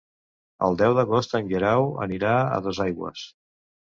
El 0.67 0.77
deu 0.83 0.95
d'agost 0.99 1.37
en 1.39 1.51
Guerau 1.51 1.85
anirà 2.07 2.33
a 2.39 2.59
Duesaigües. 2.69 3.31